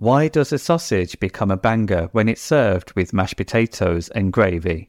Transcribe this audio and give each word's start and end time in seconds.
Why 0.00 0.28
does 0.28 0.50
a 0.50 0.58
sausage 0.58 1.20
become 1.20 1.50
a 1.50 1.58
banger 1.58 2.08
when 2.12 2.26
it's 2.26 2.40
served 2.40 2.94
with 2.94 3.12
mashed 3.12 3.36
potatoes 3.36 4.08
and 4.08 4.32
gravy? 4.32 4.88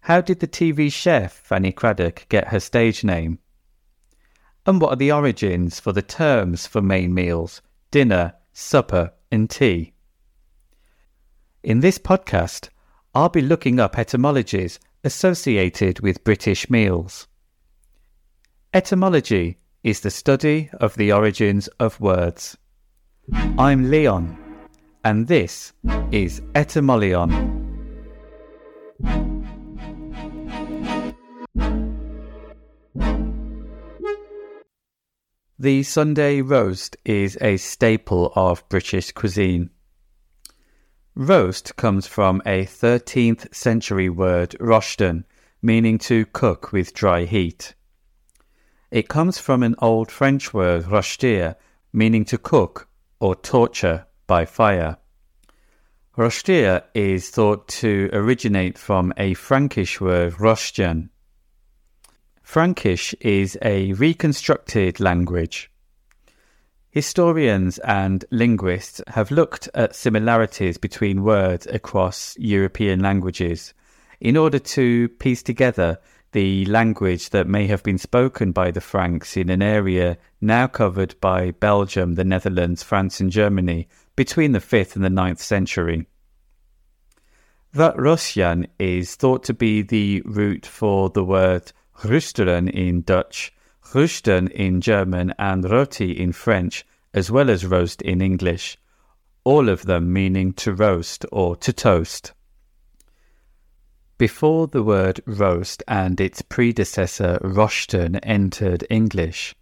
How 0.00 0.20
did 0.20 0.40
the 0.40 0.48
TV 0.48 0.92
chef 0.92 1.32
Fanny 1.32 1.70
Cradock 1.70 2.28
get 2.28 2.48
her 2.48 2.58
stage 2.58 3.04
name? 3.04 3.38
And 4.66 4.80
what 4.80 4.90
are 4.90 4.96
the 4.96 5.12
origins 5.12 5.78
for 5.78 5.92
the 5.92 6.02
terms 6.02 6.66
for 6.66 6.82
main 6.82 7.14
meals, 7.14 7.62
dinner, 7.92 8.34
supper, 8.52 9.12
and 9.30 9.48
tea? 9.48 9.92
In 11.62 11.78
this 11.78 11.98
podcast, 11.98 12.70
I'll 13.14 13.28
be 13.28 13.40
looking 13.40 13.78
up 13.78 13.96
etymologies 13.96 14.80
associated 15.04 16.00
with 16.00 16.24
British 16.24 16.68
meals. 16.68 17.28
Etymology 18.74 19.58
is 19.84 20.00
the 20.00 20.10
study 20.10 20.70
of 20.72 20.96
the 20.96 21.12
origins 21.12 21.68
of 21.78 22.00
words. 22.00 22.56
I'm 23.32 23.90
Leon, 23.90 24.36
and 25.02 25.26
this 25.26 25.72
is 26.12 26.42
Etymolion. 26.54 27.64
The 35.58 35.82
Sunday 35.82 36.40
roast 36.40 36.96
is 37.04 37.36
a 37.40 37.56
staple 37.56 38.32
of 38.36 38.68
British 38.68 39.10
cuisine. 39.10 39.70
Roast 41.16 41.74
comes 41.76 42.06
from 42.06 42.40
a 42.46 42.66
13th 42.66 43.52
century 43.52 44.08
word 44.08 44.50
rosten, 44.60 45.24
meaning 45.60 45.98
to 45.98 46.26
cook 46.26 46.70
with 46.72 46.94
dry 46.94 47.24
heat. 47.24 47.74
It 48.92 49.08
comes 49.08 49.38
from 49.38 49.64
an 49.64 49.74
old 49.80 50.12
French 50.12 50.54
word 50.54 50.84
rôstir, 50.84 51.56
meaning 51.92 52.24
to 52.26 52.38
cook 52.38 52.86
or 53.20 53.34
torture 53.34 54.06
by 54.26 54.44
fire. 54.44 54.96
Rôstir 56.16 56.82
is 56.94 57.28
thought 57.30 57.68
to 57.68 58.08
originate 58.12 58.78
from 58.78 59.12
a 59.16 59.34
Frankish 59.34 60.00
word 60.00 60.32
rösten. 60.34 61.10
Frankish 62.42 63.14
is 63.20 63.58
a 63.60 63.92
reconstructed 63.94 64.98
language. 65.00 65.70
Historians 66.90 67.78
and 67.80 68.24
linguists 68.30 69.02
have 69.08 69.30
looked 69.30 69.68
at 69.74 69.94
similarities 69.94 70.78
between 70.78 71.22
words 71.22 71.66
across 71.66 72.34
European 72.38 73.00
languages 73.00 73.74
in 74.20 74.36
order 74.36 74.58
to 74.58 75.08
piece 75.18 75.42
together 75.42 75.98
the 76.36 76.66
language 76.66 77.30
that 77.30 77.48
may 77.48 77.66
have 77.66 77.82
been 77.82 77.96
spoken 77.96 78.52
by 78.52 78.70
the 78.70 78.80
Franks 78.82 79.38
in 79.38 79.48
an 79.48 79.62
area 79.62 80.18
now 80.38 80.66
covered 80.66 81.18
by 81.18 81.50
Belgium, 81.50 82.14
the 82.14 82.24
Netherlands, 82.24 82.82
France, 82.82 83.20
and 83.20 83.30
Germany 83.30 83.88
between 84.16 84.52
the 84.52 84.58
5th 84.58 84.96
and 84.96 85.02
the 85.02 85.08
9th 85.08 85.38
century. 85.38 86.06
That 87.72 87.96
Rosjan 87.96 88.66
is 88.78 89.14
thought 89.14 89.44
to 89.44 89.54
be 89.54 89.80
the 89.80 90.20
root 90.26 90.66
for 90.66 91.08
the 91.08 91.24
word 91.24 91.72
roosteren 92.04 92.68
in 92.68 93.00
Dutch 93.00 93.54
Rusten 93.94 94.50
in 94.50 94.82
German 94.82 95.32
and 95.38 95.64
roti 95.64 96.12
in 96.12 96.32
French, 96.32 96.84
as 97.14 97.30
well 97.30 97.48
as 97.48 97.64
roast 97.64 98.02
in 98.02 98.20
English, 98.20 98.76
all 99.42 99.70
of 99.70 99.86
them 99.86 100.12
meaning 100.12 100.52
to 100.52 100.74
roast 100.74 101.24
or 101.32 101.56
to 101.56 101.72
toast. 101.72 102.34
Before 104.18 104.66
the 104.66 104.82
word 104.82 105.20
roast 105.26 105.82
and 105.86 106.18
its 106.22 106.40
predecessor 106.40 107.38
rosten 107.42 108.18
entered 108.22 108.86
English, 108.88 109.54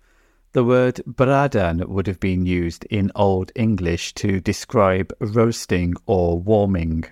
the 0.52 0.62
word 0.62 1.00
bradan 1.04 1.88
would 1.88 2.06
have 2.06 2.20
been 2.20 2.46
used 2.46 2.84
in 2.84 3.10
Old 3.16 3.50
English 3.56 4.14
to 4.14 4.38
describe 4.38 5.12
roasting 5.18 5.94
or 6.06 6.38
warming. 6.38 7.04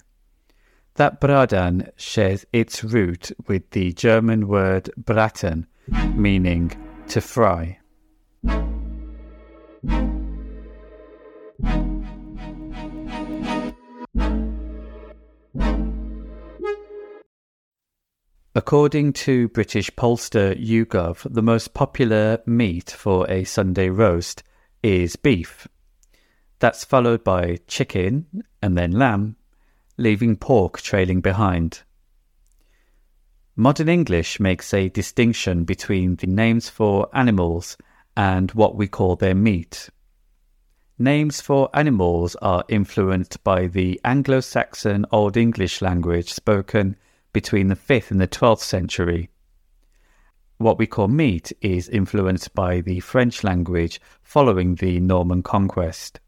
That 0.94 1.20
bradan 1.20 1.90
shares 1.96 2.46
its 2.52 2.84
root 2.84 3.32
with 3.48 3.68
the 3.70 3.92
German 3.92 4.46
word 4.46 4.90
braten, 4.96 5.66
meaning 6.14 6.70
to 7.08 7.20
fry. 7.20 7.80
According 18.54 19.14
to 19.14 19.48
British 19.48 19.90
pollster 19.92 20.54
YouGov, 20.54 21.26
the 21.32 21.40
most 21.40 21.72
popular 21.72 22.42
meat 22.44 22.90
for 22.90 23.26
a 23.30 23.44
Sunday 23.44 23.88
roast 23.88 24.42
is 24.82 25.16
beef. 25.16 25.66
That's 26.58 26.84
followed 26.84 27.24
by 27.24 27.60
chicken 27.66 28.44
and 28.60 28.76
then 28.76 28.92
lamb, 28.92 29.36
leaving 29.96 30.36
pork 30.36 30.82
trailing 30.82 31.22
behind. 31.22 31.80
Modern 33.56 33.88
English 33.88 34.38
makes 34.38 34.74
a 34.74 34.90
distinction 34.90 35.64
between 35.64 36.16
the 36.16 36.26
names 36.26 36.68
for 36.68 37.08
animals 37.14 37.78
and 38.18 38.50
what 38.50 38.76
we 38.76 38.86
call 38.86 39.16
their 39.16 39.34
meat. 39.34 39.88
Names 40.98 41.40
for 41.40 41.70
animals 41.72 42.36
are 42.42 42.64
influenced 42.68 43.42
by 43.44 43.66
the 43.66 43.98
Anglo 44.04 44.40
Saxon 44.40 45.06
Old 45.10 45.38
English 45.38 45.80
language 45.80 46.30
spoken 46.30 46.96
between 47.32 47.68
the 47.68 47.76
5th 47.76 48.10
and 48.10 48.20
the 48.20 48.28
12th 48.28 48.60
century. 48.60 49.30
What 50.58 50.78
we 50.78 50.86
call 50.86 51.08
meat 51.08 51.52
is 51.60 51.88
influenced 51.88 52.54
by 52.54 52.80
the 52.80 53.00
French 53.00 53.42
language 53.42 54.00
following 54.22 54.76
the 54.76 55.00
Norman 55.00 55.42
conquest. 55.42 56.20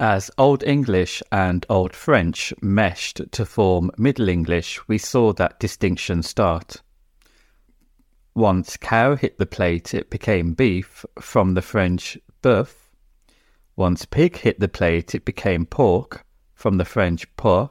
As 0.00 0.30
Old 0.38 0.62
English 0.62 1.22
and 1.32 1.66
Old 1.68 1.92
French 1.96 2.54
meshed 2.62 3.20
to 3.32 3.44
form 3.44 3.90
Middle 3.98 4.28
English, 4.28 4.86
we 4.86 4.96
saw 4.96 5.32
that 5.32 5.58
distinction 5.58 6.22
start. 6.22 6.82
Once 8.36 8.76
cow 8.76 9.16
hit 9.16 9.38
the 9.38 9.46
plate, 9.46 9.92
it 9.94 10.08
became 10.08 10.54
beef, 10.54 11.04
from 11.20 11.54
the 11.54 11.62
French 11.62 12.16
bœuf. 12.44 12.72
Once 13.74 14.04
pig 14.04 14.36
hit 14.36 14.60
the 14.60 14.68
plate, 14.68 15.16
it 15.16 15.24
became 15.24 15.66
pork, 15.66 16.24
from 16.54 16.76
the 16.76 16.84
French 16.84 17.26
porc. 17.36 17.70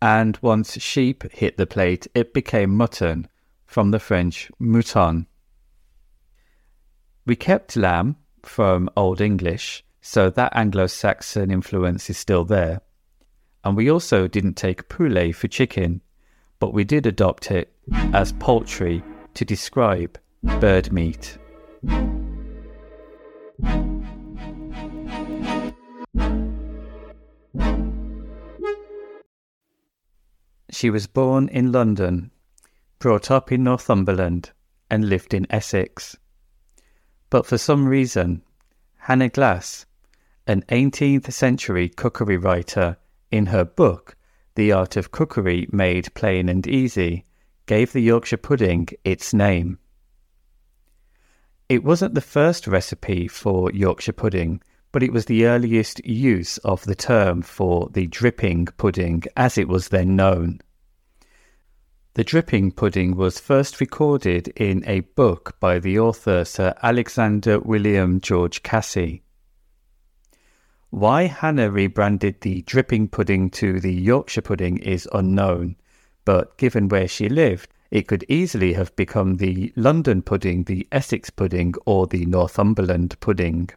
And 0.00 0.38
once 0.40 0.80
sheep 0.80 1.24
hit 1.32 1.56
the 1.56 1.66
plate, 1.66 2.06
it 2.14 2.32
became 2.32 2.76
mutton, 2.76 3.28
from 3.66 3.90
the 3.90 3.98
French 3.98 4.50
mouton. 4.58 5.26
We 7.26 7.36
kept 7.36 7.76
lamb, 7.76 8.16
from 8.42 8.88
Old 8.96 9.20
English, 9.20 9.84
so 10.00 10.30
that 10.30 10.56
Anglo 10.56 10.86
Saxon 10.86 11.50
influence 11.50 12.08
is 12.08 12.16
still 12.16 12.44
there. 12.44 12.80
And 13.64 13.76
we 13.76 13.90
also 13.90 14.28
didn't 14.28 14.54
take 14.54 14.88
poulet 14.88 15.34
for 15.34 15.48
chicken, 15.48 16.00
but 16.58 16.72
we 16.72 16.84
did 16.84 17.04
adopt 17.04 17.50
it 17.50 17.72
as 18.14 18.32
poultry 18.32 19.02
to 19.34 19.44
describe 19.44 20.18
bird 20.60 20.92
meat. 20.92 21.36
She 30.80 30.90
was 30.90 31.08
born 31.08 31.48
in 31.48 31.72
London, 31.72 32.30
brought 33.00 33.32
up 33.32 33.50
in 33.50 33.64
Northumberland, 33.64 34.52
and 34.88 35.08
lived 35.08 35.34
in 35.34 35.44
Essex. 35.50 36.16
But 37.30 37.46
for 37.46 37.58
some 37.58 37.88
reason, 37.88 38.42
Hannah 38.98 39.28
Glasse, 39.28 39.86
an 40.46 40.62
18th 40.68 41.32
century 41.32 41.88
cookery 41.88 42.36
writer, 42.36 42.96
in 43.32 43.46
her 43.46 43.64
book, 43.64 44.16
The 44.54 44.70
Art 44.70 44.96
of 44.96 45.10
Cookery 45.10 45.66
Made 45.72 46.14
Plain 46.14 46.48
and 46.48 46.64
Easy, 46.64 47.24
gave 47.66 47.92
the 47.92 47.98
Yorkshire 47.98 48.36
pudding 48.36 48.86
its 49.02 49.34
name. 49.34 49.80
It 51.68 51.82
wasn't 51.82 52.14
the 52.14 52.20
first 52.20 52.68
recipe 52.68 53.26
for 53.26 53.72
Yorkshire 53.72 54.12
pudding, 54.12 54.62
but 54.92 55.02
it 55.02 55.12
was 55.12 55.24
the 55.24 55.44
earliest 55.44 56.06
use 56.06 56.58
of 56.58 56.84
the 56.84 56.94
term 56.94 57.42
for 57.42 57.88
the 57.94 58.06
dripping 58.06 58.66
pudding 58.76 59.24
as 59.36 59.58
it 59.58 59.66
was 59.66 59.88
then 59.88 60.14
known. 60.14 60.60
The 62.18 62.24
dripping 62.24 62.72
pudding 62.72 63.14
was 63.14 63.38
first 63.38 63.80
recorded 63.80 64.48
in 64.56 64.82
a 64.88 65.02
book 65.02 65.54
by 65.60 65.78
the 65.78 66.00
author 66.00 66.44
Sir 66.44 66.74
Alexander 66.82 67.60
William 67.60 68.20
George 68.20 68.64
Cassie. 68.64 69.22
Why 70.90 71.26
Hannah 71.26 71.70
rebranded 71.70 72.40
the 72.40 72.62
dripping 72.62 73.06
pudding 73.06 73.50
to 73.50 73.78
the 73.78 73.92
Yorkshire 73.94 74.42
pudding 74.42 74.78
is 74.78 75.08
unknown, 75.12 75.76
but 76.24 76.58
given 76.58 76.88
where 76.88 77.06
she 77.06 77.28
lived, 77.28 77.72
it 77.92 78.08
could 78.08 78.24
easily 78.28 78.72
have 78.72 78.96
become 78.96 79.36
the 79.36 79.72
London 79.76 80.20
pudding, 80.20 80.64
the 80.64 80.88
Essex 80.90 81.30
pudding, 81.30 81.72
or 81.86 82.08
the 82.08 82.26
Northumberland 82.26 83.14
pudding. 83.20 83.70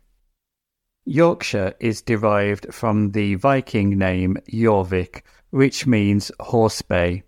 Yorkshire 1.05 1.75
is 1.79 2.01
derived 2.01 2.73
from 2.73 3.11
the 3.11 3.35
Viking 3.35 3.99
name 3.99 4.35
Jorvik, 4.51 5.21
which 5.51 5.85
means 5.85 6.31
horse 6.39 6.81
bay, 6.81 7.21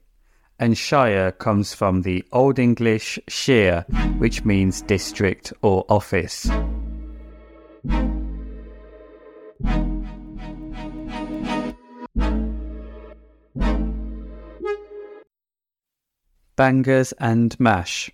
and 0.64 0.78
shire 0.78 1.30
comes 1.30 1.74
from 1.74 2.04
the 2.04 2.24
Old 2.32 2.58
English 2.58 3.20
shire, 3.28 3.82
which 4.18 4.46
means 4.46 4.82
district 4.84 5.52
or 5.62 5.86
office. 5.90 6.50
Bangers 16.56 17.12
and 17.20 17.60
mash, 17.60 18.10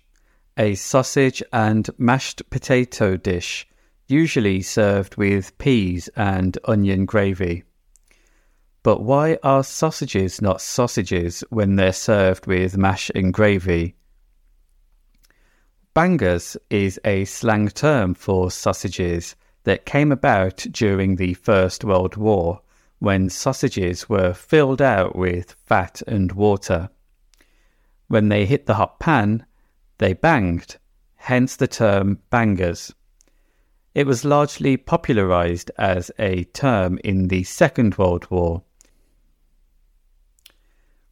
a 0.56 0.74
sausage 0.74 1.44
and 1.52 1.88
mashed 1.98 2.42
potato 2.50 3.16
dish, 3.16 3.64
usually 4.08 4.60
served 4.60 5.14
with 5.14 5.56
peas 5.58 6.08
and 6.16 6.58
onion 6.64 7.04
gravy. 7.04 7.62
But 8.82 9.02
why 9.02 9.38
are 9.42 9.62
sausages 9.62 10.40
not 10.40 10.62
sausages 10.62 11.44
when 11.50 11.76
they're 11.76 11.92
served 11.92 12.46
with 12.46 12.78
mash 12.78 13.10
and 13.14 13.32
gravy? 13.32 13.94
Bangers 15.92 16.56
is 16.70 16.98
a 17.04 17.26
slang 17.26 17.68
term 17.68 18.14
for 18.14 18.50
sausages 18.50 19.36
that 19.64 19.84
came 19.84 20.10
about 20.10 20.66
during 20.70 21.16
the 21.16 21.34
First 21.34 21.84
World 21.84 22.16
War 22.16 22.62
when 23.00 23.28
sausages 23.28 24.08
were 24.08 24.32
filled 24.32 24.80
out 24.80 25.14
with 25.14 25.56
fat 25.66 26.00
and 26.06 26.32
water. 26.32 26.88
When 28.08 28.30
they 28.30 28.46
hit 28.46 28.64
the 28.64 28.74
hot 28.74 28.98
pan, 28.98 29.44
they 29.98 30.14
banged, 30.14 30.78
hence 31.16 31.54
the 31.54 31.68
term 31.68 32.20
bangers. 32.30 32.94
It 33.94 34.06
was 34.06 34.24
largely 34.24 34.78
popularized 34.78 35.70
as 35.76 36.10
a 36.18 36.44
term 36.44 36.98
in 37.04 37.28
the 37.28 37.44
Second 37.44 37.98
World 37.98 38.30
War. 38.30 38.62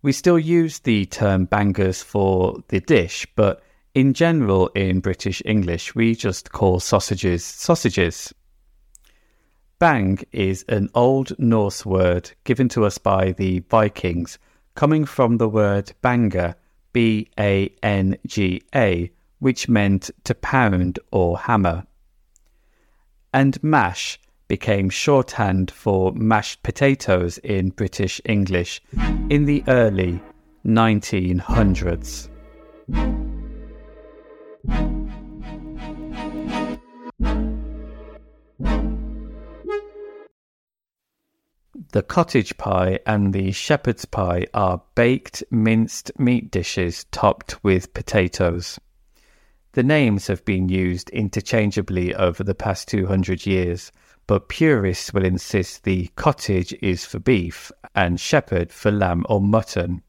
We 0.08 0.12
still 0.12 0.38
use 0.38 0.78
the 0.78 1.04
term 1.04 1.44
bangers 1.44 2.02
for 2.02 2.56
the 2.68 2.80
dish, 2.80 3.26
but 3.36 3.62
in 3.94 4.14
general, 4.14 4.68
in 4.68 5.00
British 5.00 5.42
English, 5.44 5.94
we 5.94 6.14
just 6.14 6.50
call 6.50 6.80
sausages 6.80 7.44
sausages. 7.44 8.32
Bang 9.78 10.20
is 10.32 10.64
an 10.66 10.88
Old 10.94 11.38
Norse 11.38 11.84
word 11.84 12.30
given 12.44 12.70
to 12.70 12.86
us 12.86 12.96
by 12.96 13.32
the 13.32 13.58
Vikings, 13.68 14.38
coming 14.74 15.04
from 15.04 15.36
the 15.36 15.46
word 15.46 15.92
banga, 16.00 16.56
B 16.94 17.28
A 17.38 17.70
N 17.82 18.16
G 18.26 18.62
A, 18.74 19.10
which 19.40 19.68
meant 19.68 20.10
to 20.24 20.34
pound 20.34 20.98
or 21.12 21.36
hammer. 21.36 21.84
And 23.34 23.62
mash 23.62 24.18
became 24.48 24.90
shorthand 24.90 25.70
for 25.70 26.12
mashed 26.12 26.62
potatoes 26.62 27.38
in 27.38 27.68
British 27.70 28.20
English 28.24 28.80
in 29.28 29.44
the 29.44 29.62
early 29.68 30.20
1900s. 30.66 32.28
The 41.92 42.02
cottage 42.02 42.56
pie 42.58 42.98
and 43.06 43.32
the 43.32 43.50
shepherd's 43.50 44.04
pie 44.04 44.46
are 44.52 44.82
baked 44.94 45.42
minced 45.50 46.10
meat 46.18 46.50
dishes 46.50 47.06
topped 47.12 47.62
with 47.64 47.94
potatoes. 47.94 48.78
The 49.72 49.82
names 49.82 50.26
have 50.26 50.44
been 50.44 50.68
used 50.68 51.08
interchangeably 51.10 52.14
over 52.14 52.44
the 52.44 52.54
past 52.54 52.88
200 52.88 53.46
years, 53.46 53.90
but 54.28 54.48
purists 54.50 55.12
will 55.12 55.24
insist 55.24 55.82
the 55.82 56.06
cottage 56.14 56.74
is 56.82 57.04
for 57.06 57.18
beef 57.18 57.72
and 57.94 58.20
shepherd 58.20 58.70
for 58.70 58.92
lamb 58.92 59.24
or 59.26 59.40
mutton. 59.40 60.02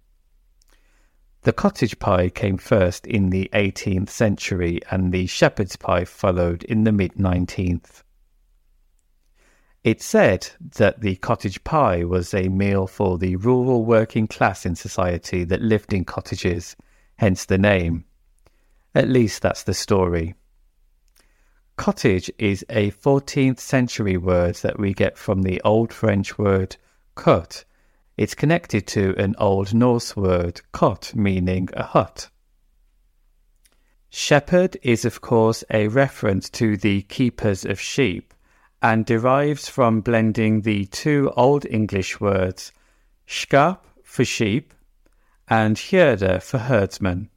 The 1.44 1.54
cottage 1.54 1.98
pie 2.00 2.28
came 2.28 2.58
first 2.58 3.08
in 3.08 3.30
the 3.30 3.50
18th 3.54 4.10
century 4.10 4.82
and 4.92 5.14
the 5.14 5.26
shepherd's 5.26 5.78
pie 5.78 6.04
followed 6.04 6.64
in 6.66 6.84
the 6.84 6.92
mid 6.92 7.14
19th. 7.14 8.04
It's 9.86 10.04
said 10.04 10.50
that 10.76 11.00
the 11.00 11.16
cottage 11.16 11.64
pie 11.64 12.04
was 12.04 12.34
a 12.34 12.50
meal 12.50 12.88
for 12.88 13.18
the 13.18 13.38
rural 13.38 13.86
working 13.86 14.28
class 14.28 14.66
in 14.66 14.76
society 14.76 15.46
that 15.46 15.62
lived 15.62 15.94
in 15.94 16.04
cottages, 16.04 16.76
hence 17.16 17.46
the 17.46 17.58
name. 17.58 18.04
At 18.94 19.08
least 19.08 19.42
that's 19.42 19.64
the 19.64 19.74
story. 19.74 20.36
Cottage 21.80 22.30
is 22.38 22.66
a 22.70 22.92
14th 22.92 23.58
century 23.58 24.18
word 24.18 24.56
that 24.56 24.78
we 24.78 24.94
get 24.94 25.18
from 25.18 25.44
the 25.44 25.62
Old 25.62 25.94
French 25.94 26.38
word 26.38 26.76
"cotte." 27.16 27.64
It's 28.18 28.36
connected 28.36 28.86
to 28.88 29.16
an 29.18 29.34
Old 29.38 29.74
Norse 29.74 30.14
word, 30.14 30.60
cot, 30.74 31.16
meaning 31.16 31.70
a 31.72 31.84
hut. 31.84 32.30
Shepherd 34.10 34.76
is, 34.82 35.06
of 35.06 35.22
course, 35.22 35.64
a 35.70 35.88
reference 35.88 36.50
to 36.50 36.76
the 36.76 37.04
keepers 37.04 37.64
of 37.64 37.80
sheep 37.80 38.34
and 38.82 39.06
derives 39.06 39.70
from 39.70 40.02
blending 40.02 40.64
the 40.64 40.84
two 40.88 41.32
Old 41.38 41.66
English 41.66 42.20
words 42.20 42.74
skap 43.26 43.86
for 44.04 44.26
sheep 44.26 44.74
and 45.48 45.78
hjerde 45.78 46.44
for 46.44 46.58
herdsman. 46.58 47.30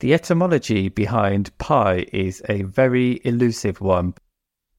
The 0.00 0.14
etymology 0.14 0.88
behind 0.88 1.56
pie 1.58 2.06
is 2.12 2.42
a 2.48 2.62
very 2.62 3.20
elusive 3.24 3.80
one, 3.80 4.14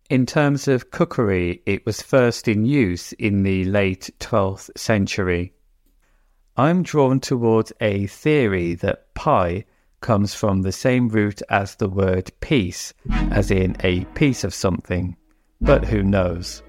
in 0.07 0.27
terms 0.27 0.67
of 0.67 0.91
cookery, 0.91 1.63
it 1.65 1.83
was 1.83 1.99
first 1.99 2.47
in 2.47 2.63
use 2.63 3.11
in 3.13 3.41
the 3.41 3.65
late 3.65 4.11
12th 4.19 4.69
century. 4.77 5.53
I'm 6.55 6.83
drawn 6.83 7.19
towards 7.19 7.73
a 7.81 8.05
theory 8.05 8.75
that 8.75 9.15
pie 9.15 9.65
comes 10.01 10.35
from 10.35 10.61
the 10.61 10.71
same 10.71 11.09
root 11.09 11.41
as 11.49 11.75
the 11.75 11.89
word 11.89 12.31
piece, 12.39 12.93
as 13.31 13.49
in 13.49 13.75
a 13.79 14.05
piece 14.13 14.43
of 14.43 14.53
something, 14.53 15.17
but 15.59 15.85
who 15.85 16.03
knows? 16.03 16.61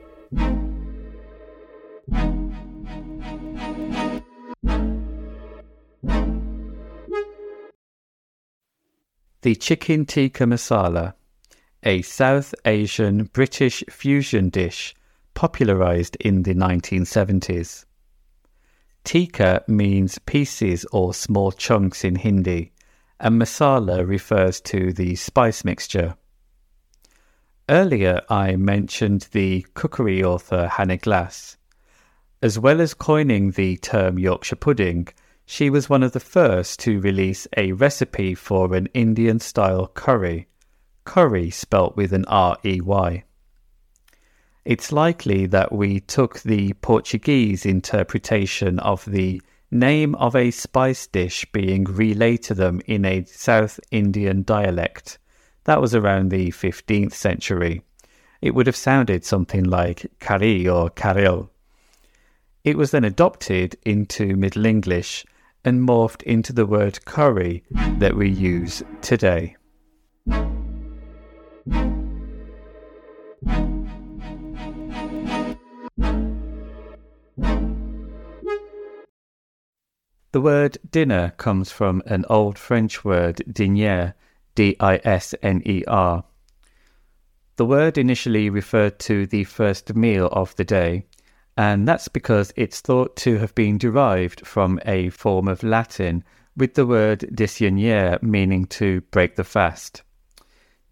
The 9.47 9.55
chicken 9.55 10.07
tikka 10.07 10.43
masala 10.43 11.15
a 11.85 12.03
South 12.03 12.53
Asian 12.65 13.27
British 13.33 13.85
fusion 13.89 14.49
dish 14.49 14.93
popularized 15.35 16.17
in 16.17 16.43
the 16.43 16.53
1970s. 16.53 17.85
Tikka 19.05 19.63
means 19.69 20.19
pieces 20.19 20.85
or 20.91 21.15
small 21.15 21.53
chunks 21.53 22.03
in 22.03 22.17
Hindi, 22.17 22.73
and 23.21 23.41
masala 23.41 24.05
refers 24.05 24.61
to 24.63 24.93
the 24.93 25.15
spice 25.15 25.65
mixture. 25.65 26.17
Earlier, 27.69 28.23
I 28.29 28.57
mentioned 28.57 29.29
the 29.31 29.65
cookery 29.75 30.25
author 30.25 30.67
Hannah 30.67 30.97
Glasse. 30.97 31.57
As 32.43 32.59
well 32.59 32.81
as 32.81 32.95
coining 32.95 33.53
the 33.53 33.77
term 33.77 34.19
Yorkshire 34.19 34.57
pudding, 34.57 35.07
she 35.47 35.71
was 35.71 35.89
one 35.89 36.03
of 36.03 36.13
the 36.13 36.21
first 36.21 36.81
to 36.81 37.01
release 37.01 37.47
a 37.57 37.73
recipe 37.73 38.35
for 38.35 38.75
an 38.75 38.87
Indian 38.93 39.39
style 39.41 39.87
curry 39.87 40.47
curry 41.07 41.49
spelt 41.49 41.97
with 41.97 42.13
an 42.13 42.27
R 42.27 42.59
E 42.65 42.81
Y. 42.83 43.25
It's 44.67 44.93
likely 44.93 45.47
that 45.47 45.73
we 45.73 46.01
took 46.01 46.41
the 46.41 46.75
Portuguese 46.75 47.65
interpretation 47.65 48.79
of 48.81 49.05
the 49.07 49.41
name 49.71 50.15
of 50.17 50.35
a 50.37 50.51
spice 50.51 51.07
dish 51.07 51.47
being 51.53 51.85
relayed 51.85 52.43
to 52.43 52.55
them 52.55 52.83
in 52.87 53.05
a 53.05 53.25
South 53.25 53.79
Indian 53.91 54.43
dialect. 54.43 55.19
That 55.65 55.81
was 55.81 55.95
around 55.95 56.31
the 56.31 56.49
15th 56.51 57.13
century. 57.13 57.83
It 58.43 58.55
would 58.55 58.67
have 58.67 58.77
sounded 58.77 59.25
something 59.25 59.65
like 59.65 60.11
curry 60.19 60.69
or 60.69 60.91
caril. 60.91 61.51
It 62.65 62.77
was 62.77 62.91
then 62.91 63.05
adopted 63.05 63.77
into 63.85 64.37
Middle 64.37 64.67
English 64.67 65.25
and 65.67 65.87
morphed 65.87 66.23
into 66.23 66.53
the 66.53 66.65
word 66.65 67.05
curry 67.05 67.65
that 67.99 68.17
we 68.17 68.31
use 68.31 68.83
today. 69.03 69.57
The 80.33 80.41
word 80.41 80.79
dinner 80.91 81.33
comes 81.37 81.73
from 81.73 82.03
an 82.07 82.25
old 82.31 82.59
French 82.59 83.05
word 83.05 83.43
dîner, 83.49 84.15
D 84.55 84.77
I 84.79 85.01
S 85.03 85.35
N 85.43 85.63
E 85.65 85.83
R. 85.89 86.25
The 87.57 87.65
word 87.65 87.99
initially 87.99 88.51
referred 88.51 88.99
to 89.01 89.27
the 89.27 89.45
first 89.45 89.97
meal 89.97 90.29
of 90.31 90.55
the 90.57 90.65
day, 90.65 91.07
and 91.57 91.89
that's 91.89 92.09
because 92.09 92.53
it's 92.57 92.81
thought 92.81 93.17
to 93.17 93.39
have 93.39 93.55
been 93.55 93.79
derived 93.79 94.47
from 94.47 94.79
a 94.85 95.09
form 95.11 95.49
of 95.49 95.63
Latin 95.63 96.23
with 96.57 96.75
the 96.75 96.87
word 96.87 97.21
disjeûner 97.33 98.23
meaning 98.23 98.67
to 98.67 99.01
break 99.11 99.37
the 99.37 99.45
fast. 99.45 100.03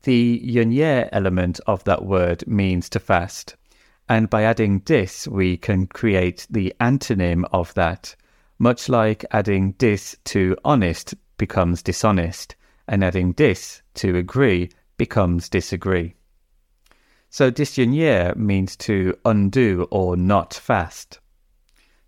The 0.05 0.43
jeûner 0.45 1.09
element 1.13 1.61
of 1.67 1.85
that 1.85 2.05
word 2.05 2.47
means 2.47 2.89
to 2.91 2.99
fast, 2.99 3.57
and 4.09 4.29
by 4.29 4.43
adding 4.43 4.81
dis, 4.81 5.27
we 5.27 5.57
can 5.57 5.87
create 5.87 6.47
the 6.51 6.75
antonym 6.81 7.45
of 7.53 7.73
that, 7.75 8.15
much 8.59 8.89
like 8.89 9.25
adding 9.31 9.73
dis 9.73 10.17
to 10.25 10.57
honest 10.65 11.15
becomes 11.39 11.83
dishonest, 11.83 12.55
and 12.87 13.03
adding 13.03 13.33
dis 13.33 13.83
to 13.95 14.17
agree 14.17 14.71
becomes 14.97 15.49
disagree. 15.49 16.15
So 17.35 17.51
disjeûner 17.51 18.37
means 18.37 18.77
to 18.77 19.19
undo 19.25 19.89
or 19.91 20.17
not 20.17 20.55
fast. 20.55 21.19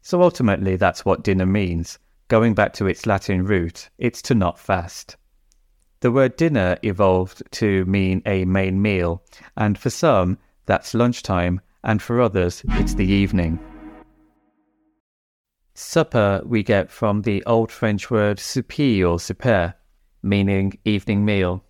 So 0.00 0.23
ultimately, 0.23 0.76
that's 0.76 1.04
what 1.04 1.25
dinner 1.25 1.47
means 1.47 1.99
Going 2.28 2.54
back 2.54 2.73
to 2.75 2.87
its 2.87 3.06
Latin 3.06 3.45
root, 3.45 3.90
it's 3.99 4.23
to 4.23 4.37
not 4.37 4.56
fast. 4.56 5.16
The 5.99 6.12
word 6.12 6.37
dinner 6.37 6.78
evolved 6.85 7.42
to 7.54 7.85
mean 7.87 8.23
a 8.25 8.45
main 8.45 8.80
meal, 8.80 9.25
and 9.56 9.76
for 9.76 9.90
some, 9.90 10.38
that's 10.66 10.95
lunchtime, 10.95 11.61
and 11.83 12.00
for 12.00 12.21
others, 12.21 12.62
it's 12.68 12.95
the 12.95 13.06
evening. 13.06 13.59
Supper 15.75 16.40
we 16.45 16.62
get 16.62 16.88
from 16.88 17.23
the 17.23 17.45
Old 17.47 17.73
French 17.73 18.12
word 18.12 18.38
souper 18.38 19.04
or 19.04 19.18
super, 19.18 19.75
meaning 20.23 20.78
evening 20.85 21.25
meal. 21.25 21.64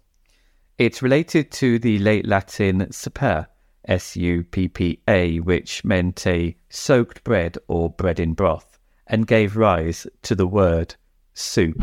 It's 0.78 1.00
related 1.00 1.50
to 1.52 1.78
the 1.78 1.98
late 2.00 2.26
Latin 2.26 2.80
suppa, 2.90 3.46
S 3.86 4.14
U 4.14 4.44
P 4.44 4.68
P 4.68 5.00
A, 5.08 5.40
which 5.40 5.82
meant 5.86 6.26
a 6.26 6.54
soaked 6.68 7.24
bread 7.24 7.56
or 7.66 7.88
bread 7.88 8.20
in 8.20 8.34
broth, 8.34 8.78
and 9.06 9.26
gave 9.26 9.56
rise 9.56 10.06
to 10.20 10.34
the 10.34 10.46
word 10.46 10.94
soup. 11.32 11.82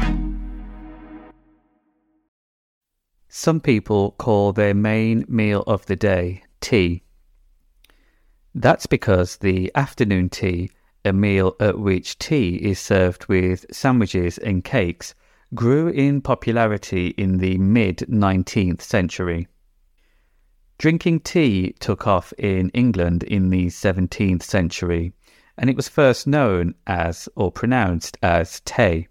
Some 3.29 3.61
people 3.61 4.11
call 4.11 4.53
their 4.53 4.75
main 4.75 5.25
meal 5.27 5.63
of 5.65 5.87
the 5.87 5.95
day 5.95 6.43
tea. 6.61 7.01
That's 8.53 8.85
because 8.85 9.37
the 9.37 9.71
afternoon 9.73 10.29
tea, 10.29 10.69
a 11.03 11.11
meal 11.11 11.55
at 11.59 11.79
which 11.79 12.19
tea 12.19 12.57
is 12.57 12.77
served 12.77 13.25
with 13.25 13.65
sandwiches 13.71 14.37
and 14.37 14.63
cakes, 14.63 15.15
grew 15.53 15.87
in 15.87 16.21
popularity 16.21 17.07
in 17.17 17.37
the 17.37 17.57
mid 17.57 17.97
19th 18.09 18.81
century. 18.81 19.47
Drinking 20.77 21.19
tea 21.19 21.75
took 21.79 22.07
off 22.07 22.33
in 22.37 22.69
England 22.69 23.23
in 23.23 23.49
the 23.49 23.67
17th 23.67 24.41
century, 24.41 25.13
and 25.57 25.69
it 25.69 25.75
was 25.75 25.87
first 25.87 26.25
known 26.25 26.73
as 26.87 27.29
or 27.35 27.51
pronounced 27.51 28.17
as 28.23 28.61
tea. 28.61 29.07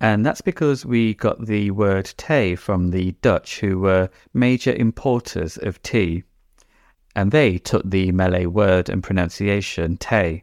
And 0.00 0.26
that's 0.26 0.40
because 0.42 0.84
we 0.84 1.14
got 1.14 1.46
the 1.46 1.70
word 1.70 2.12
tea 2.16 2.56
from 2.56 2.90
the 2.90 3.12
Dutch, 3.22 3.60
who 3.60 3.78
were 3.78 4.10
major 4.34 4.74
importers 4.74 5.56
of 5.56 5.80
tea. 5.82 6.24
And 7.14 7.30
they 7.30 7.58
took 7.58 7.88
the 7.88 8.12
Malay 8.12 8.46
word 8.46 8.90
and 8.90 9.02
pronunciation 9.02 9.96
tea. 9.96 10.42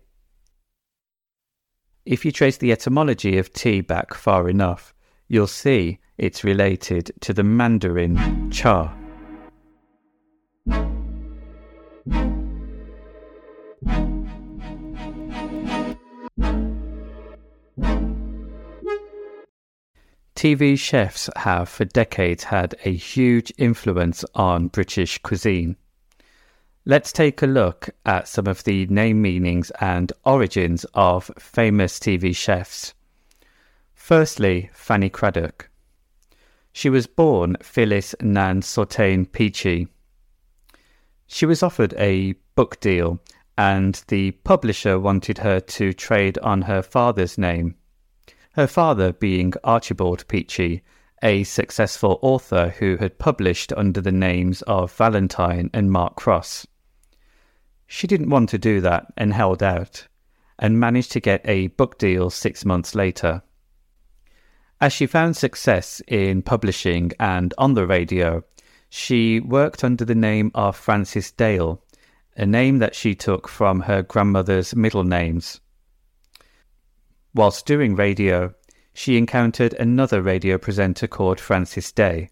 If 2.06 2.26
you 2.26 2.34
trace 2.34 2.58
the 2.58 2.74
etymology 2.74 3.38
of 3.38 3.54
tea 3.54 3.80
back 3.80 4.14
far 4.14 4.50
enough, 4.50 4.94
you'll 5.30 5.48
see 5.48 6.00
it's 6.18 6.44
related 6.44 7.12
to 7.22 7.34
the 7.34 7.44
Mandarin 7.44 8.52
cha. 8.52 8.94
TV 20.36 20.78
chefs 20.78 21.30
have 21.38 21.70
for 21.70 21.86
decades 21.86 22.44
had 22.44 22.76
a 22.84 22.92
huge 22.92 23.54
influence 23.58 24.26
on 24.36 24.68
British 24.68 25.20
cuisine. 25.20 25.78
Let's 26.86 27.14
take 27.14 27.42
a 27.42 27.48
look 27.48 27.90
at 28.06 28.28
some 28.28 28.48
of 28.48 28.64
the 28.64 28.86
name 28.88 29.22
meanings 29.22 29.72
and 29.80 30.12
origins 30.26 30.86
of 30.94 31.32
famous 31.40 31.98
TV 31.98 32.36
chefs. 32.36 32.94
Firstly, 33.94 34.70
Fanny 34.74 35.10
Cradock. 35.10 35.70
She 36.72 36.90
was 36.90 37.08
born 37.08 37.56
Phyllis 37.62 38.16
Nan 38.22 38.62
Sortain 38.62 39.26
Pechey. 39.26 39.88
She 41.28 41.46
was 41.46 41.64
offered 41.64 41.94
a 41.98 42.34
book 42.56 42.80
deal, 42.80 43.20
and 43.58 44.04
the 44.08 44.32
publisher 44.32 45.00
wanted 45.00 45.38
her 45.38 45.60
to 45.60 45.94
trade 45.94 46.38
on 46.40 46.64
her 46.64 46.82
father's 46.82 47.38
name 47.38 47.76
her 48.54 48.68
father 48.68 49.12
being 49.12 49.52
Archibald 49.64 50.28
Pechey, 50.28 50.82
a 51.24 51.44
successful 51.44 52.20
author 52.22 52.76
who 52.78 52.98
had 52.98 53.18
published 53.18 53.74
under 53.74 54.00
the 54.00 54.12
names 54.12 54.62
of 54.64 54.92
Valentine 54.94 55.70
and 55.74 55.92
Mark 55.92 56.16
Cross. 56.16 56.68
She 57.88 58.08
didn't 58.08 58.30
want 58.30 58.50
to 58.50 58.58
do 58.58 58.82
that 58.82 59.08
and 59.18 59.34
held 59.34 59.62
out, 59.62 60.08
and 60.58 60.80
managed 60.80 61.12
to 61.14 61.20
get 61.20 61.42
a 61.46 61.68
book 61.68 61.98
deal 61.98 62.30
six 62.30 62.66
months 62.66 62.96
later. 62.96 63.44
As 64.82 64.92
she 64.92 65.06
found 65.06 65.38
success 65.38 66.02
in 66.08 66.42
publishing 66.42 67.12
and 67.20 67.54
on 67.58 67.74
the 67.74 67.88
radio, 67.88 68.44
she 68.90 69.40
worked 69.40 69.84
under 69.84 70.06
the 70.06 70.16
name 70.16 70.52
of 70.54 70.76
Frances 70.76 71.32
Dale, 71.32 71.82
a 72.36 72.46
name 72.46 72.80
that 72.80 72.96
she 72.96 73.16
took 73.16 73.48
from 73.48 73.82
her 73.82 74.02
grandmother's 74.02 74.76
middle 74.76 75.04
names. 75.04 75.62
Whilst 77.34 77.66
doing 77.66 77.96
radio, 77.96 78.54
she 78.94 79.18
encountered 79.18 79.74
another 79.74 80.22
radio 80.22 80.58
presenter 80.58 81.08
called 81.08 81.40
Francis 81.40 81.92
Day. 81.92 82.30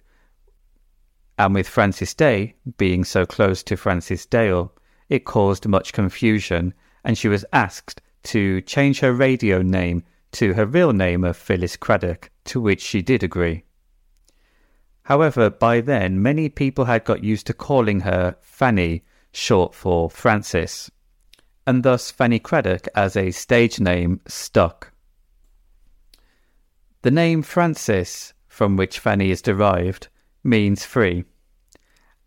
And 1.38 1.55
with 1.55 1.67
Francis 1.67 2.13
Day 2.13 2.55
being 2.77 3.03
so 3.03 3.25
close 3.25 3.63
to 3.63 3.77
Francis 3.77 4.25
Dale, 4.25 4.72
it 5.12 5.25
caused 5.25 5.68
much 5.68 5.91
confusion, 5.91 6.74
and 7.03 7.18
she 7.18 7.27
was 7.27 7.44
asked 7.51 8.01
to 8.24 8.62
change 8.62 9.01
her 9.01 9.12
radio 9.12 9.62
name 9.62 10.01
to 10.32 10.53
her 10.53 10.65
real 10.65 10.94
name 10.94 11.25
of 11.25 11.36
Phyllis 11.36 11.75
Cradock, 11.75 12.30
to 12.46 12.62
which 12.62 12.82
she 12.82 13.01
did 13.01 13.22
agree. 13.22 13.65
However, 15.03 15.50
by 15.50 15.82
then, 15.82 16.22
many 16.22 16.48
people 16.48 16.86
had 16.86 17.03
got 17.03 17.25
used 17.25 17.46
to 17.48 17.53
calling 17.53 18.00
her 18.00 18.38
Fanny, 18.39 19.03
short 19.34 19.75
for 19.75 20.10
Francis, 20.10 20.89
and 21.68 21.84
thus 21.84 22.10
Fanny 22.10 22.39
Cradock 22.39 22.88
as 22.96 23.18
a 23.18 23.32
stage 23.32 23.82
name 23.82 24.22
stuck. 24.30 24.94
The 27.01 27.12
name 27.12 27.41
Francis, 27.41 28.34
from 28.48 28.77
which 28.77 29.00
Fanny 29.00 29.30
is 29.30 29.41
derived, 29.41 30.08
means 30.41 30.86
free, 30.86 31.25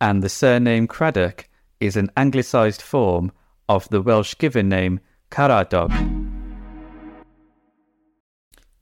and 0.02 0.22
the 0.22 0.28
surname 0.28 0.86
Cradock 0.86 1.48
is 1.80 1.96
an 1.96 2.10
anglicised 2.16 2.82
form 2.82 3.32
of 3.68 3.88
the 3.88 4.02
Welsh 4.02 4.34
given 4.38 4.68
name 4.68 5.00
Caradog. 5.30 5.90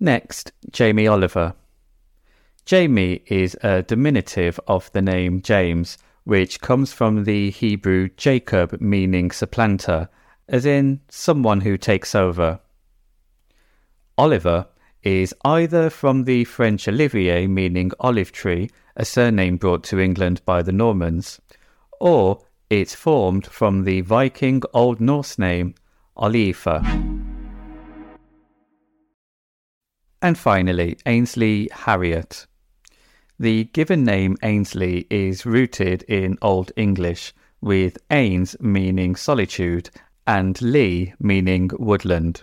Next, 0.00 0.52
Jamie 0.70 1.06
Oliver. 1.06 1.54
Jamie 2.64 3.22
is 3.26 3.56
a 3.62 3.82
diminutive 3.82 4.58
of 4.66 4.90
the 4.92 5.02
name 5.02 5.42
James, 5.42 5.98
which 6.24 6.60
comes 6.60 6.92
from 6.92 7.24
the 7.24 7.50
Hebrew 7.50 8.08
Jacob 8.16 8.80
meaning 8.80 9.30
supplanter, 9.30 10.08
as 10.48 10.66
in 10.66 11.00
someone 11.08 11.60
who 11.60 11.76
takes 11.76 12.14
over. 12.14 12.60
Oliver 14.18 14.66
is 15.02 15.34
either 15.44 15.90
from 15.90 16.24
the 16.24 16.44
French 16.44 16.86
Olivier, 16.86 17.46
meaning 17.46 17.90
olive 17.98 18.30
tree, 18.30 18.70
a 18.96 19.04
surname 19.04 19.56
brought 19.56 19.82
to 19.84 19.98
England 19.98 20.42
by 20.44 20.62
the 20.62 20.72
Normans, 20.72 21.40
or 21.98 22.44
it's 22.72 22.94
formed 22.94 23.46
from 23.46 23.84
the 23.84 24.00
Viking 24.00 24.62
Old 24.72 24.98
Norse 24.98 25.38
name 25.38 25.74
Olifa. 26.16 26.80
And 30.22 30.38
finally, 30.38 30.96
Ainsley 31.04 31.68
Harriott. 31.70 32.46
The 33.38 33.64
given 33.64 34.04
name 34.04 34.38
Ainsley 34.42 35.06
is 35.10 35.44
rooted 35.44 36.02
in 36.04 36.38
Old 36.40 36.72
English, 36.74 37.34
with 37.60 37.98
Ains 38.08 38.58
meaning 38.58 39.16
solitude 39.16 39.90
and 40.26 40.60
Lee 40.62 41.12
meaning 41.20 41.70
woodland. 41.78 42.42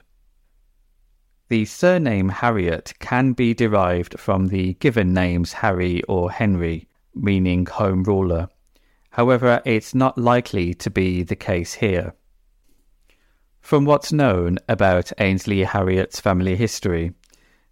The 1.47 1.65
surname 1.65 2.29
Harriott 2.29 2.93
can 2.99 3.33
be 3.33 3.55
derived 3.55 4.19
from 4.19 4.49
the 4.49 4.75
given 4.75 5.11
names 5.11 5.53
Harry 5.53 6.03
or 6.03 6.29
Henry, 6.29 6.87
meaning 7.15 7.65
home 7.65 8.03
ruler. 8.03 8.47
However, 9.19 9.61
it's 9.65 9.93
not 9.93 10.17
likely 10.17 10.73
to 10.75 10.89
be 10.89 11.23
the 11.23 11.35
case 11.35 11.73
here. 11.73 12.13
From 13.59 13.83
what's 13.83 14.13
known 14.13 14.59
about 14.69 15.11
Ainsley 15.19 15.65
Harriott's 15.65 16.21
family 16.21 16.55
history, 16.55 17.11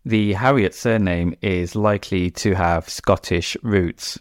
the 0.04 0.34
Harriott 0.34 0.76
surname 0.76 1.36
is 1.42 1.74
likely 1.74 2.30
to 2.32 2.54
have 2.56 2.90
Scottish 2.90 3.56
roots. 3.64 4.20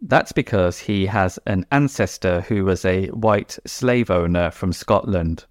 That's 0.00 0.32
because 0.32 0.78
he 0.78 1.04
has 1.04 1.38
an 1.46 1.66
ancestor 1.70 2.40
who 2.40 2.64
was 2.64 2.86
a 2.86 3.08
white 3.08 3.58
slave 3.66 4.10
owner 4.10 4.50
from 4.50 4.72
Scotland. 4.72 5.44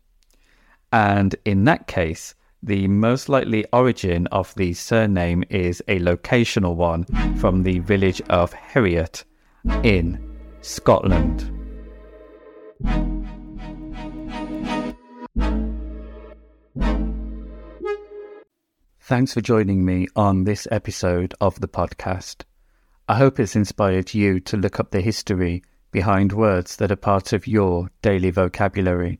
And 0.92 1.36
in 1.46 1.64
that 1.66 1.86
case, 1.86 2.34
the 2.64 2.88
most 2.88 3.30
likely 3.30 3.68
origin 3.72 4.26
of 4.32 4.56
the 4.56 4.74
surname 4.74 5.44
is 5.52 5.80
a 5.88 6.00
locational 6.00 6.76
one 6.76 7.04
from 7.36 7.62
the 7.62 7.78
village 7.78 8.20
of 8.30 8.52
Heriot 8.52 9.26
in 9.84 10.33
Scotland. 10.64 11.52
Thanks 19.02 19.34
for 19.34 19.42
joining 19.42 19.84
me 19.84 20.08
on 20.16 20.46
this 20.46 20.66
episode 20.72 21.34
of 21.42 21.60
the 21.60 21.68
podcast. 21.68 22.46
I 23.10 23.18
hope 23.18 23.42
it's 23.42 23.58
inspired 23.58 24.14
you 24.14 24.40
to 24.40 24.56
look 24.56 24.80
up 24.80 24.92
the 24.92 25.02
history 25.02 25.64
behind 25.92 26.32
words 26.32 26.78
that 26.78 26.94
are 26.94 26.96
part 26.96 27.34
of 27.34 27.46
your 27.46 27.92
daily 28.02 28.30
vocabulary. 28.30 29.20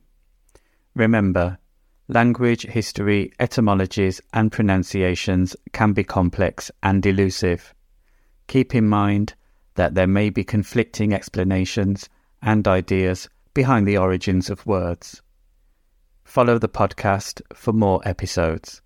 Remember, 0.94 1.58
language, 2.08 2.62
history, 2.62 3.32
etymologies, 3.38 4.22
and 4.32 4.50
pronunciations 4.50 5.54
can 5.72 5.92
be 5.92 6.04
complex 6.04 6.70
and 6.82 7.04
elusive. 7.04 7.74
Keep 8.46 8.74
in 8.74 8.88
mind 8.88 9.34
that 9.74 9.94
there 9.94 10.06
may 10.06 10.30
be 10.30 10.44
conflicting 10.44 11.12
explanations 11.12 12.08
and 12.42 12.66
ideas 12.66 13.28
behind 13.54 13.86
the 13.86 13.98
origins 13.98 14.50
of 14.50 14.66
words. 14.66 15.22
Follow 16.24 16.58
the 16.58 16.68
podcast 16.68 17.40
for 17.54 17.72
more 17.72 18.00
episodes. 18.04 18.82